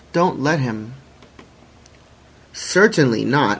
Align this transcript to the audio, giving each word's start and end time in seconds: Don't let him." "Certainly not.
Don't 0.13 0.39
let 0.41 0.59
him." 0.59 0.95
"Certainly 2.53 3.23
not. 3.25 3.49